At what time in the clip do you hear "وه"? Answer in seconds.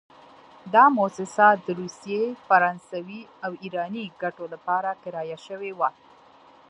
5.79-5.89